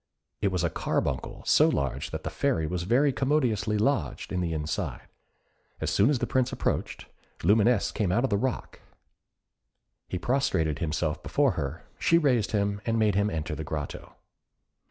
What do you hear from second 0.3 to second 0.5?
It